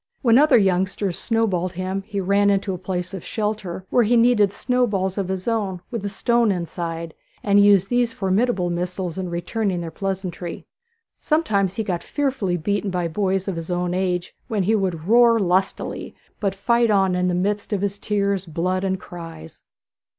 When 0.23 0.39
other 0.39 0.57
youngsters 0.57 1.19
snowballed 1.19 1.73
him 1.73 2.01
he 2.07 2.19
ran 2.19 2.49
into 2.49 2.73
a 2.73 2.79
place 2.79 3.13
of 3.13 3.23
shelter, 3.23 3.85
where 3.91 4.01
he 4.01 4.17
kneaded 4.17 4.51
snowballs 4.51 5.15
of 5.15 5.27
his 5.27 5.47
own, 5.47 5.79
with 5.91 6.03
a 6.03 6.09
stone 6.09 6.51
inside, 6.51 7.13
and 7.43 7.63
used 7.63 7.89
these 7.89 8.11
formidable 8.11 8.71
missiles 8.71 9.19
in 9.19 9.29
returning 9.29 9.79
their 9.81 9.91
pleasantry. 9.91 10.65
Sometimes 11.19 11.75
he 11.75 11.83
got 11.83 12.01
fearfully 12.01 12.57
beaten 12.57 12.89
by 12.89 13.07
boys 13.07 13.45
his 13.45 13.69
own 13.69 13.93
age, 13.93 14.33
when 14.47 14.63
he 14.63 14.73
would 14.73 15.05
roar 15.07 15.37
most 15.37 15.45
lustily, 15.47 16.15
but 16.39 16.55
fight 16.55 16.89
on 16.89 17.13
in 17.13 17.27
the 17.27 17.35
midst 17.35 17.71
of 17.71 17.81
his 17.81 17.99
tears, 17.99 18.47
blood, 18.47 18.83
and 18.83 18.99
cries. 18.99 19.61